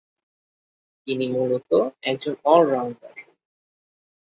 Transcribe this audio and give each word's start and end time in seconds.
তিনি 1.07 1.25
মূলতঃ 1.27 1.79
একজন 2.03 2.33
অল-রাউন্ডার। 2.45 3.15